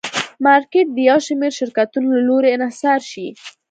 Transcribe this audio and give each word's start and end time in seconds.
مارکېټ 0.45 0.87
د 0.93 0.97
یو 1.09 1.19
شمېر 1.27 1.51
شرکتونو 1.59 2.07
له 2.15 2.21
لوري 2.27 2.49
انحصار 2.53 2.99
شي. 3.11 3.27